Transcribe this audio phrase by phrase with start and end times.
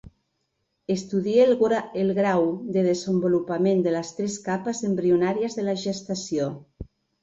[0.93, 1.45] Estudie
[2.05, 2.47] el grau
[2.79, 6.55] de desenvolupament de les tres capes embrionàries de la gestació.